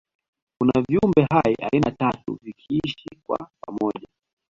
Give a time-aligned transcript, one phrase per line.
[0.57, 4.07] kuna viumbe hai aina tatu vikiishi kwa pamoja